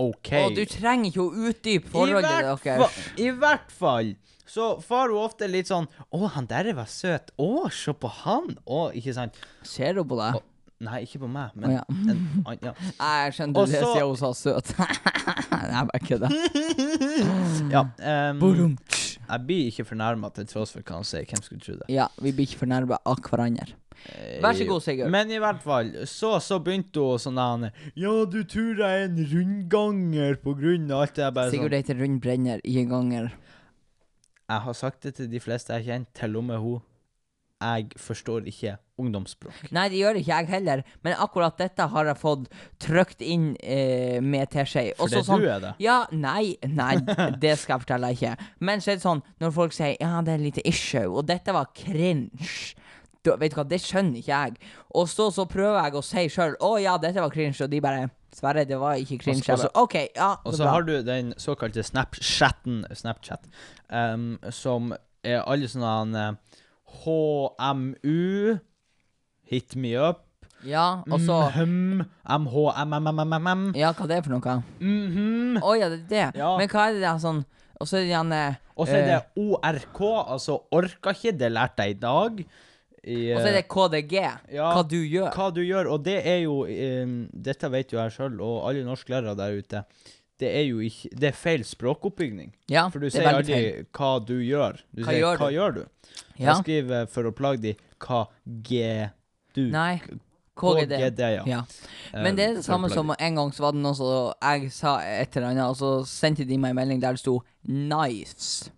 [0.00, 0.30] OK.
[0.42, 3.02] Og du trenger ikke å utdype forholdet deres.
[3.20, 4.14] I hvert fall
[4.54, 7.30] så far hun ofte litt sånn 'Å, han der var søt.
[7.40, 9.38] Å, se på han.' Å, ikke sant?
[9.62, 10.42] Ser hun på deg?
[10.84, 11.82] Nei, ikke på meg, men oh, ja.
[11.88, 12.72] en, an, ja.
[13.24, 14.74] Jeg skjønte Også, det så- siden hun sa søt.
[15.72, 16.34] Nei, bare kødder.
[17.74, 17.84] ja
[18.34, 18.76] um,
[19.24, 21.24] jeg blir ikke fornærma til tross for hva han sier.
[21.24, 21.88] Hvem skulle tro det?
[21.94, 23.72] Ja, vi blir ikke fornærma av hverandre.
[24.44, 25.10] Vær så god, Sigurd.
[25.14, 29.08] Men i hvert fall, så, så begynte hun sånn der Ja, du tror jeg er
[29.08, 31.52] en rundganger på grunn av alt det der.
[31.54, 31.78] Sigurd sånn.
[31.80, 33.30] heter rundbrenner, ikke ganger.
[34.44, 36.82] Jeg har sagt det til de fleste jeg kjenner, til og med hun.
[37.64, 39.70] Jeg forstår ikke ungdomsspråk.
[39.74, 42.48] Nei, det gjør ikke jeg heller, men akkurat dette har jeg fått
[42.82, 44.90] trykt inn eh, med teskje.
[44.98, 45.72] For Også det sånn, du er det.
[45.82, 46.98] Ja, nei, nei,
[47.42, 48.34] det skal jeg fortelle ikke.
[48.60, 51.54] Men så er det sånn, når folk sier ja, det er litt issue, og dette
[51.56, 52.74] var cringe
[53.24, 54.56] Vet du hva, det skjønner ikke jeg.
[54.94, 57.80] Og så, så prøver jeg å si sjøl å ja, dette var cringe, og de
[57.80, 59.38] bare Sverre, det var ikke cringe.
[59.38, 63.44] Og så- Jeg bare, OK, ja, Og så har du den såkalte Snapchatten, Snapchat,
[63.90, 64.92] um, som
[65.24, 66.36] er alle sånne
[67.04, 68.58] HMU,
[69.44, 70.20] hit me up,
[70.64, 74.62] Ja, og så mhm, MHMMMMM, Ja, hva det er for noe?
[74.80, 75.58] mhm.
[75.62, 76.42] Å ja, det er det.
[76.58, 77.44] Men hva er det der sånn
[77.80, 78.38] Og så er det gjerne
[78.76, 80.00] Og så er det ORK,
[80.32, 82.44] altså orka ikke, det lærte jeg i dag.
[83.06, 84.12] I, Og så er det KDG.
[84.54, 84.72] ja.
[84.72, 85.30] Hva du gjør.
[85.34, 88.84] hva du gjør, og det er jo um, Dette vet jo jeg sjøl, og alle
[88.86, 89.84] norsklærere der ute.
[90.40, 92.54] Det er jo ikke Det er feil språkoppbygning.
[92.68, 93.84] Ja, For du er sier aldri feil.
[93.92, 94.80] 'hva du gjør'.
[94.94, 95.86] Du Hva sier gjør 'hva du?" gjør du?'
[96.38, 96.44] Ja.
[96.46, 98.26] Jeg skriver for å plage de 'hva
[98.62, 99.10] g
[99.54, 99.70] du'.
[99.70, 100.00] Nei.
[100.56, 100.90] KGD.
[100.96, 101.42] KGD, ja.
[101.46, 101.62] Ja.
[102.14, 104.70] Eh, Men det er det samme som en gang så var det noe som jeg
[104.72, 108.70] sa et eller annet, og så sendte de meg en melding der det sto 'nice'.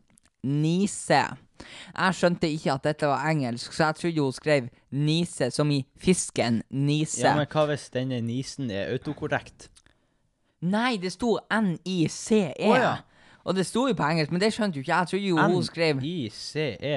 [0.42, 1.36] Nise.
[1.58, 5.84] Jeg skjønte ikke at dette var engelsk, så jeg trodde hun skrev 'nise' som i
[5.96, 7.24] fisken nise.
[7.26, 9.70] Ja, men hva hvis denne nisen er autokorrekt?
[10.66, 12.70] Nei, det sto N-I-C-E.
[12.70, 12.94] Å, ja.
[13.46, 15.10] Og det sto jo på engelsk, men det skjønte jo ikke jeg.
[15.12, 16.94] Trodde jo hun skrev N-I-C-E.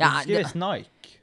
[0.00, 1.16] Ja, det skrives Nike.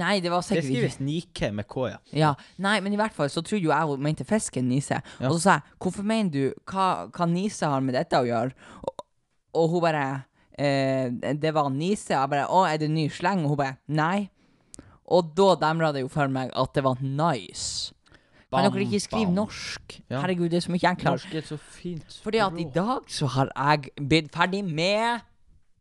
[0.00, 1.96] Nei, det var sikkert ikke skrives Nike med K, ja.
[2.14, 2.30] Ja,
[2.62, 5.00] nei, men i hvert fall så trodde jo jeg hun mente fisken Nise.
[5.18, 5.28] Ja.
[5.28, 8.54] Og så sa jeg, hvorfor mener du, hva, hva Nise har med dette å gjøre?
[8.86, 9.02] Og,
[9.58, 10.04] og hun bare,
[10.58, 12.14] eh, det var Nise.
[12.14, 13.44] Jeg bare, å, er det ny sleng?
[13.44, 14.28] Og hun bare, nei.
[15.10, 17.94] Og da demra det jo for meg at det var nice.
[18.50, 19.34] Kan dere ikke skrive bam.
[19.44, 19.96] norsk?
[20.10, 20.20] Ja.
[20.24, 21.14] Herregud, det er så mye enklere.
[21.14, 25.22] Norsk er så fint Fordi at i dag så har jeg blitt ferdig med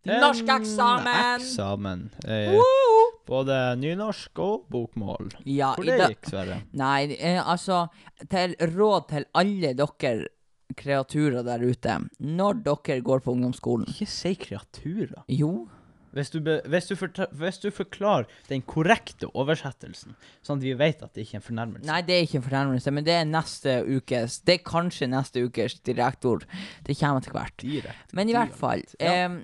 [0.05, 1.41] En norskeksamen!
[1.41, 2.03] Eksamen.
[2.25, 3.07] Eh, Woo!
[3.29, 5.33] både nynorsk og bokmål.
[5.45, 6.61] Ja, Hvor det gikk, Sverre?
[6.77, 7.87] Nei, eh, altså
[8.29, 10.29] Til råd til alle dere
[10.77, 11.97] kreaturer der ute.
[12.19, 15.23] Når dere går på ungdomsskolen Ikke si kreaturer.
[15.27, 15.67] Jo.
[16.11, 20.71] Hvis du, be, hvis, du forta- hvis du forklarer den korrekte oversettelsen, sånn at vi
[20.73, 23.13] vet at det ikke er en fornærmelse Nei, det er ikke en fornærmelse, men det
[23.13, 26.41] er neste ukes Det er kanskje neste ukes direktor.
[26.83, 27.57] Det kommer etter hvert.
[27.61, 29.13] Direkt, Men i hvert fall Ja.
[29.29, 29.39] eh,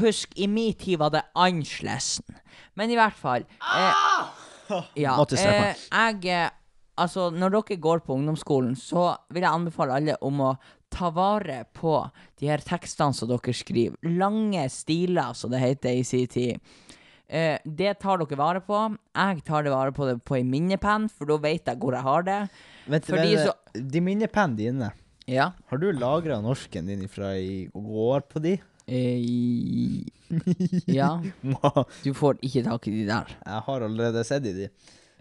[0.00, 2.22] Husk, i min tid var det annerledes.
[2.74, 4.04] Men i hvert fall eh,
[4.96, 5.14] Ja.
[5.28, 5.64] Se på.
[5.94, 6.50] Eh, jeg
[7.00, 10.52] Altså, når dere går på ungdomsskolen, så vil jeg anbefale alle om å
[10.94, 11.96] ta vare på
[12.38, 13.96] de her tekstene som dere skriver.
[14.14, 16.60] Lange stiler, som det heter i sin tid.
[17.26, 18.78] Eh, det tar dere vare på.
[19.16, 22.06] Jeg tar det vare på det på ei minnepenn, for da vet jeg hvor jeg
[22.06, 22.38] har det.
[22.86, 24.92] Vent, Fordi men, så- De minnepennene dine
[25.26, 25.52] Ja.
[25.70, 28.60] Har du lagra norsken din fra i går på de?
[28.86, 30.04] Eh,
[30.86, 31.20] ja.
[32.04, 33.34] Du får ikke tak i de der.
[33.44, 34.68] Jeg har allerede sett i de.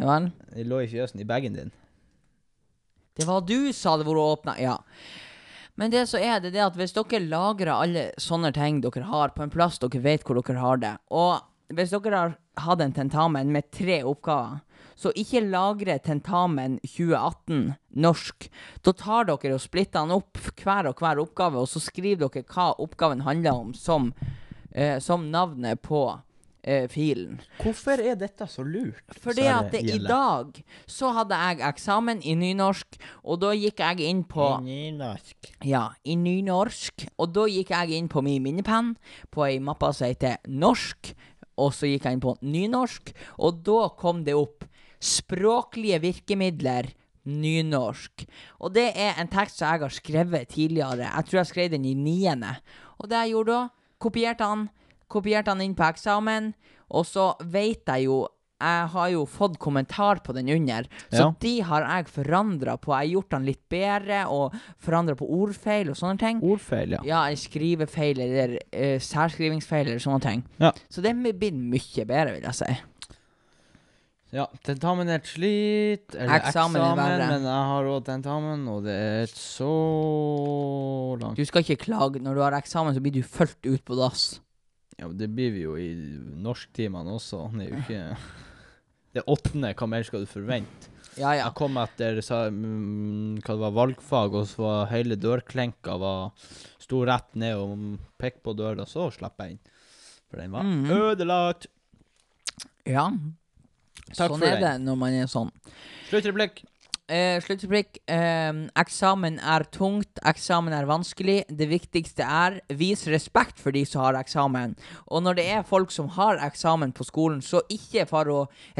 [0.03, 0.25] Ja vel?
[0.51, 1.69] De lå i fjøsen i bagen din.
[3.15, 4.57] Det var du sa det vært åpna.
[4.59, 4.81] Ja.
[5.79, 9.31] Men det så er det det at hvis dere lagrer alle sånne ting dere har,
[9.31, 11.39] på en plass dere vet hvor dere har det, og
[11.73, 12.35] hvis dere har
[12.65, 14.59] hatt en tentamen med tre oppgaver,
[14.99, 17.71] så ikke lagre tentamen 2018
[18.03, 18.49] norsk.
[18.85, 22.45] Da tar dere og splitter den opp, hver og hver oppgave, og så skriver dere
[22.51, 24.11] hva oppgaven handler om, som,
[24.75, 26.05] eh, som navnet på
[26.63, 27.39] eh, filen.
[27.61, 29.03] Hvorfor er dette så lurt?
[29.21, 30.07] Fordi Sverre at det, i Gjelle?
[30.09, 35.51] dag så hadde jeg eksamen i nynorsk, og da gikk jeg inn på Nynorsk.
[35.67, 37.07] Ja, i nynorsk.
[37.17, 38.95] Og da gikk jeg inn på min minnepenn
[39.31, 41.13] på ei mappe som heter norsk,
[41.59, 44.65] og så gikk jeg inn på nynorsk, og da kom det opp
[45.03, 46.91] språklige virkemidler.
[47.23, 48.25] Nynorsk.
[48.59, 51.05] Og det er en tekst som jeg har skrevet tidligere.
[51.07, 52.49] Jeg tror jeg skrev den i niende.
[52.99, 53.61] Og det jeg gjorde da,
[54.03, 54.65] kopierte han,
[55.13, 56.53] kopierte han inn på eksamen,
[56.93, 58.23] og så vet jeg jo
[58.63, 61.33] jeg har jo fått kommentar på den under, så Ja.
[61.41, 62.93] de har jeg forandra på.
[62.93, 66.39] Jeg har gjort den litt bedre, og forandra på ordfeil og sånne ting.
[66.41, 67.01] Ordfeil, ja.
[67.03, 70.45] Ja, skrivefeil eller uh, særskrivingsfeil eller sånne ting.
[70.63, 70.71] Ja.
[70.87, 72.77] Så det er blitt mye bedre, vil jeg si.
[74.33, 78.95] Ja, tentamen er et slit, eller Eksamen eksamen, men jeg har òg tentamen, og det
[78.95, 79.69] er så
[81.21, 82.21] langt Du skal ikke klage.
[82.23, 84.39] Når du har eksamen, så blir du fulgt ut på dass.
[84.99, 85.89] Ja, men det blir vi jo i
[86.43, 87.45] norsktimene også.
[87.57, 88.17] Det er jo ikke
[89.13, 90.89] Det åttende, hva mer skal du forvente?
[91.19, 91.43] Ja, ja.
[91.45, 96.31] Jeg kom etter sa, mm, hva det var, valgfag, og så var hele dørklenka var,
[96.81, 99.59] sto rett ned og pekte på døra, så slapp jeg inn.
[100.31, 100.89] For den var Mhm.
[100.89, 101.67] ødelagt.
[102.85, 103.11] ja.
[104.13, 105.51] Takk sånn er det når man er sånn.
[106.09, 106.63] Sluttreplikk.
[107.13, 107.99] Eh, Sluttreplikk.
[108.09, 111.43] Eh, eksamen er tungt, eksamen er vanskelig.
[111.45, 114.73] Det viktigste er vis respekt for de som har eksamen.
[115.13, 118.39] Og når det er folk som har eksamen på skolen, så ikke far å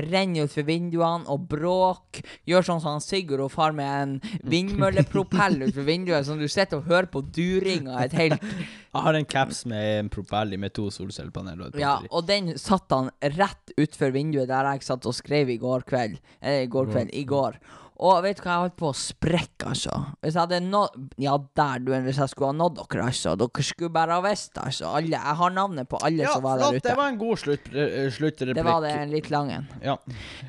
[0.09, 2.23] renne utfor vinduene og bråk.
[2.49, 4.15] Gjør sånn som han Sigurd og far med en
[4.49, 9.25] vindmøllepropell utfor vinduet, som du sitter og hører på duringa et helt Jeg har en
[9.25, 13.73] caps med en propell i med to solcellepaneler og Ja, og den satt han rett
[13.77, 16.19] utfor vinduet der jeg satt og skrev i går kveld.
[16.41, 17.57] Eh, i går kveld, i går.
[18.03, 19.93] Og vet du hva, jeg holdt på å sprekke, altså.
[20.19, 23.35] Hvis jeg hadde nådd Ja, der, du, hvis jeg skulle ha nådd dere, altså.
[23.39, 24.89] Dere skulle bare ha visst, altså.
[24.99, 25.15] Alle.
[25.15, 26.81] Jeg har navnet på alle Ja, som var der ute.
[26.81, 28.59] Ja, Det var en god slutt, eh, sluttreplikk.
[28.59, 29.71] Det var det, en litt lang en.
[29.85, 29.95] Ja.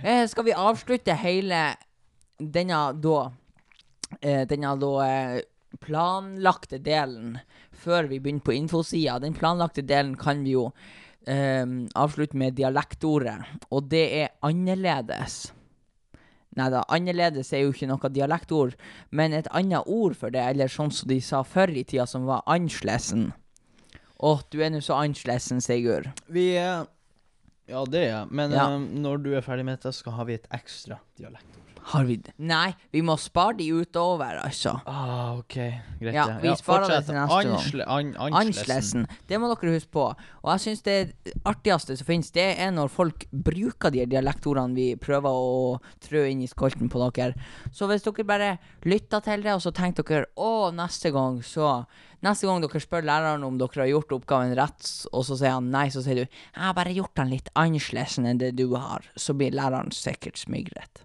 [0.03, 1.63] Eh, skal vi avslutte hele
[2.43, 3.17] denne da
[4.21, 5.41] eh, Denne da eh,
[5.85, 7.39] planlagte delen
[7.85, 9.21] før vi begynner på infosida?
[9.23, 10.73] Den planlagte delen kan vi jo
[11.31, 11.63] eh,
[11.95, 13.39] avslutte med dialektordet,
[13.71, 15.54] og det er annerledes.
[16.57, 18.77] Nei da, annerledes er jo ikke noe dialektord,
[19.11, 22.27] men et annet ord for det, eller sånn som de sa før i tida, som
[22.29, 23.33] var anslesen.
[24.23, 26.13] Å, du er nå så anslesen, Sigurd.
[26.29, 26.87] Vi er
[27.67, 28.31] Ja, det er jeg.
[28.31, 28.67] Men Ja.
[28.77, 31.74] eh, når du er ferdig med dette, skal har vi et ekstra dialektord.
[31.93, 32.33] Har vi det?
[32.41, 34.79] Nei, vi må spare de utover, altså.
[34.89, 35.57] Ah, OK.
[36.01, 36.15] Greit.
[36.17, 37.51] Ja, vi sparer det til neste gang.
[37.59, 38.39] Ansle, an, anslesen.
[38.41, 39.07] Anslesen.
[39.29, 40.07] Det må dere huske på.
[40.15, 40.97] Og jeg syns det
[41.45, 45.77] artigste som finnes, det er når folk bruker de dialektordene vi prøver å
[46.09, 47.37] trø inn i skolten på dere.
[47.69, 48.51] Så hvis dere bare
[48.89, 51.77] lytter til det, og så tenker dere å, neste gang så
[52.25, 55.67] Neste gang dere spør læreren om dere har gjort oppgaven rett, og så sier han
[55.69, 59.05] nei, så sier du jeg har bare gjort den litt annerledes enn det du har.
[59.21, 61.03] Så blir læreren sikkert smigret.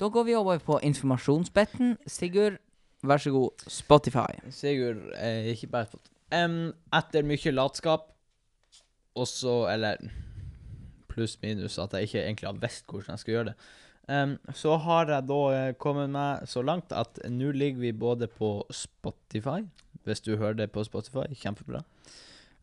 [0.00, 1.98] Da går vi over på informasjonsbetten.
[2.08, 2.56] Sigurd,
[3.04, 3.66] vær så god.
[3.68, 4.32] Spotify.
[4.50, 8.08] Sigurd er ikke bare fått um, Etter mye latskap,
[9.18, 10.00] og så Eller
[11.10, 13.54] pluss minus at jeg ikke egentlig har visst hvordan jeg skal gjøre det.
[14.08, 18.26] Um, så har jeg da eh, kommet meg så langt at nå ligger vi både
[18.30, 19.64] på Spotify,
[20.06, 21.26] hvis du hører det på Spotify.
[21.34, 21.82] Kjempebra.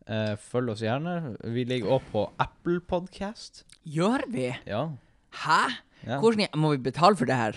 [0.08, 1.36] Uh, følg oss gjerne.
[1.44, 3.62] Vi ligger òg på Apple Podcast.
[3.84, 4.48] Gjør vi?
[4.66, 4.88] Ja.
[5.44, 5.60] Hæ?
[6.06, 6.18] Ja.
[6.20, 7.52] Hvordan i- Må vi betale for det her?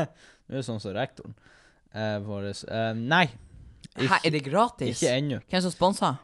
[0.48, 1.34] Nå er sånn som rektoren
[1.94, 3.26] eh, vår eh, Nei.
[3.94, 4.96] Hæ, er det gratis?
[5.02, 5.38] Ikke ennå.
[5.50, 6.16] Hvem som sponser?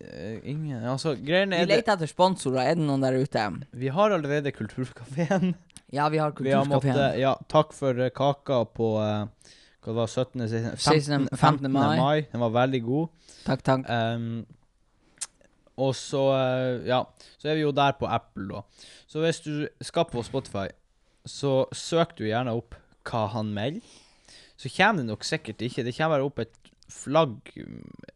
[0.00, 2.62] Eh, ingen Altså, greiene Vi er det leter etter sponsorer.
[2.70, 3.44] Er det noen der ute?
[3.76, 5.54] Vi har allerede Kulturkafeen.
[5.92, 7.20] Ja, vi har Vi har måttet Kulturkafeen.
[7.20, 9.52] Ja, takk for eh, kaka på eh,
[9.84, 10.48] Hva det var 17.
[10.48, 11.28] 16.
[11.30, 11.36] 15.
[11.36, 11.72] 15.
[11.72, 12.22] mai.
[12.32, 13.08] Den var veldig god.
[13.46, 13.84] Takk, takk.
[13.92, 14.40] Ehm,
[15.76, 17.02] og så eh, Ja,
[17.38, 18.64] så er vi jo der på Apple, da.
[19.06, 20.66] Så hvis du skal på Spotify,
[21.26, 23.84] så søk du gjerne opp hva han melder.
[24.56, 25.84] Så kommer det nok sikkert ikke.
[25.84, 27.52] Det kommer bare opp et flagg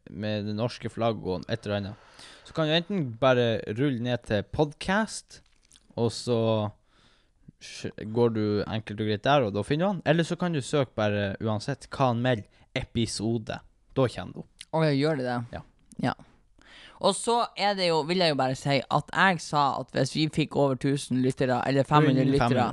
[0.09, 2.07] med det norske flagget og et eller annet.
[2.47, 5.41] Så kan du enten bare rulle ned til podcast,
[5.95, 6.39] og så
[8.15, 10.01] går du enkelt og greit der, og da finner du han.
[10.09, 13.59] Eller så kan du søke bare uansett hva han melder episode.
[13.95, 14.67] Da kommer du opp.
[14.71, 15.39] Å, gjør det det?
[15.53, 15.61] Ja.
[16.09, 16.15] ja.
[17.01, 20.13] Og så er det jo, vil jeg jo bare si, at jeg sa at hvis
[20.15, 22.67] vi fikk over 1000 lyttere, eller 500 Under lyttere,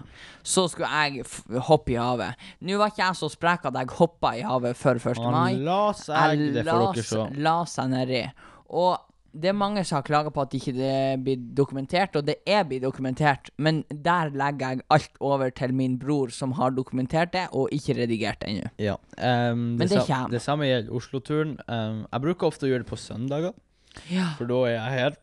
[0.44, 1.24] så skulle jeg
[1.68, 2.46] hoppe i havet.
[2.60, 5.22] Nå var ikke jeg så sprek at jeg hoppa i havet før 1.
[5.32, 5.56] mai.
[5.64, 7.28] La seg, det dere se.
[7.40, 8.24] la seg nedi.
[8.68, 8.98] Og
[9.38, 12.64] det er mange som har klaga på at ikke det blir dokumentert, og det er
[12.68, 17.46] blitt dokumentert, men der legger jeg alt over til min bror, som har dokumentert det,
[17.52, 18.70] og ikke redigert det ennå.
[18.82, 18.96] Ja.
[19.52, 20.30] um, Men det sa- kommer.
[20.32, 21.56] det samme gjelder Oslo-turen.
[21.68, 23.52] Um, jeg bruker ofte å gjøre det på søndager,
[24.10, 24.30] Ja.
[24.38, 25.16] for da er jeg her.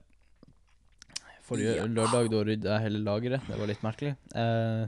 [1.46, 1.86] Forrige Ja.
[1.86, 3.42] lørdag da rydda jeg hele lageret.
[3.48, 4.16] Det var litt merkelig.
[4.36, 4.88] Eh,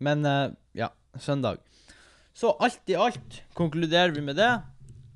[0.00, 1.58] men eh, ja, søndag.
[2.34, 4.50] Så alt i alt konkluderer vi med det.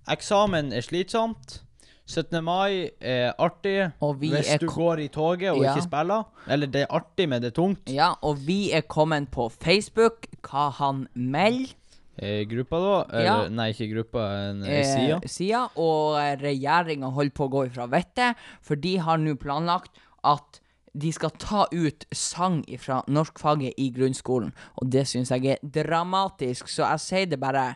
[0.09, 1.63] Eksamen er slitsomt.
[2.11, 2.41] 17.
[2.43, 5.75] mai er artig hvis er du går i toget og Ja.
[5.75, 6.25] ikke spiller.
[6.49, 7.89] Eller det er artig, men det er tungt.
[7.89, 10.27] Ja, og vi er kommet på Facebook.
[10.43, 11.75] Hva han melder.
[12.21, 12.97] Eh, gruppa, da?
[13.17, 15.21] Eller, Nei, ikke gruppa, en eh, sida.
[15.25, 19.97] sida, og regjeringa holder på å gå ifra vettet, for de har nå planlagt
[20.29, 20.61] at
[20.93, 26.69] de skal ta ut sang fra norskfaget i grunnskolen, og det syns jeg er dramatisk,
[26.69, 27.73] så jeg sier det bare.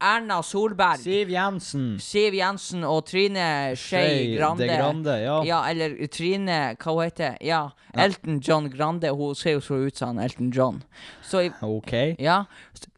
[0.00, 1.86] Erna Solberg, Siv Jensen.
[2.02, 4.66] Siv Jensen og Trine Skei Grande.
[4.66, 5.38] De Grande, ja.
[5.46, 7.62] Ja, eller Trine Hva hun heter Ja,
[7.94, 9.10] Elton John Grande.
[9.14, 10.82] Hun ser jo så ut som Elton John.
[11.22, 11.92] Så OK.
[12.18, 12.44] ja,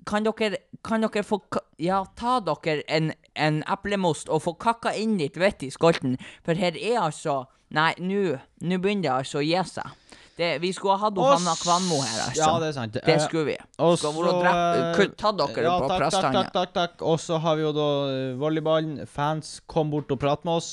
[0.07, 1.41] kan dere, kan dere få
[1.81, 6.55] Ja, ta dere en, en eplemost og få kakka inn litt vett i skolten, for
[6.59, 9.93] her er altså Nei, nå begynner det altså å gi seg.
[10.41, 12.41] Det, vi skulle ha hatt Hanna Kvanmo her, altså.
[12.41, 12.95] Ja, det er sant.
[12.97, 13.57] det Eh, skulle vi.
[13.77, 17.03] Ta vært eh, tatt dere ja, på takk, takk, takk, takk, takk.
[17.11, 19.03] Og så har vi jo da eh, volleyballen.
[19.11, 20.71] Fans, kom bort og prat med oss.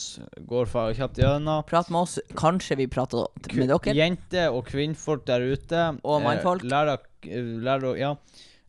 [0.48, 1.66] Går kjapt gjennom.
[1.68, 2.16] Prat med oss.
[2.40, 3.28] Kanskje vi prater
[3.58, 3.96] med dere.
[3.98, 5.84] Jenter og kvinnfolk der ute.
[6.08, 6.64] Og mannfolk.
[6.64, 8.16] Lær dere lær dere- Ja.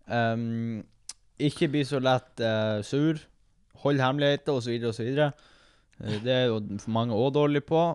[0.09, 0.83] Um,
[1.39, 3.21] ikke bli så lett uh, sur.
[3.85, 5.15] Hold hemmeligheter, osv., osv.
[5.23, 6.59] Uh, det er jo
[6.91, 7.87] mange òg dårlige på.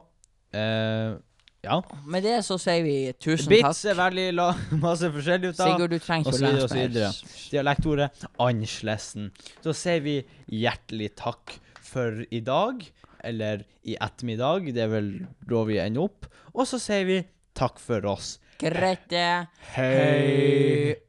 [0.54, 1.16] Eh,
[1.64, 1.78] ja.
[2.06, 3.92] Med det så sier vi tusen Bits takk.
[3.94, 4.48] er veldig la
[4.84, 5.74] masse forskjellig ut av.
[5.74, 7.22] Sigurd, du trenger ikke å lese mer.
[7.54, 9.30] Dialektordet anslesen.
[9.64, 10.18] Så sier vi
[10.52, 12.84] hjertelig takk for i dag,
[13.24, 15.12] eller i ettermiddag, det er vel
[15.48, 16.28] da vi ender opp.
[16.54, 17.22] Og så sier vi
[17.56, 18.38] takk for oss.
[18.58, 19.50] Grete.
[19.76, 21.04] Hei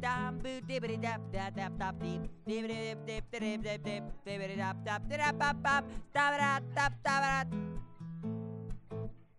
[0.00, 4.02] dam boo dibbity dap da dap dap deep dibbity dip dip dip dip dip dip
[4.24, 5.84] dibbity dap dap dip, dap bap bap
[6.14, 7.89] da da dap da da